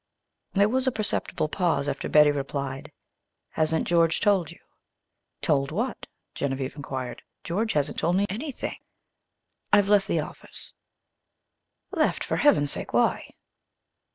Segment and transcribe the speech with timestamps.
[0.53, 2.91] There was a perceptible pause before Betty replied.
[3.49, 4.57] "Hasn't George told you?"
[5.43, 7.21] "Told what?" Genevieve inquired.
[7.43, 8.77] "George hasn't told me anything."
[9.71, 10.73] "I've left the office."
[11.91, 12.23] "Left!
[12.23, 13.35] For heaven's sake, why?"